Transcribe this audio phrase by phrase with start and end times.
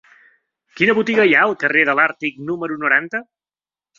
[0.79, 3.25] Quina botiga hi ha al carrer de l'Àrtic número noranta?